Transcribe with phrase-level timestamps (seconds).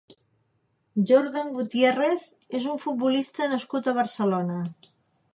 [1.09, 2.23] Jordan Gutiérrez
[2.59, 4.57] és un futbolista nascut a Barcelona.